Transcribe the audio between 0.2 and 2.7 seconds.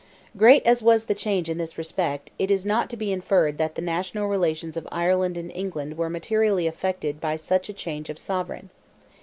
Great as was the change in this respect, it is